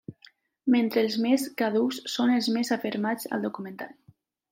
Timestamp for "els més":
1.07-1.43, 2.37-2.73